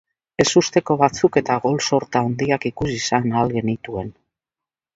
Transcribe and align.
Ezusteko 0.43 0.95
batzuk 1.01 1.37
eta 1.41 1.57
gol 1.67 1.77
sorta 1.89 2.23
handiak 2.29 2.67
ikusi 2.73 2.99
izan 3.03 3.31
ahal 3.37 3.57
genituen. 3.59 4.13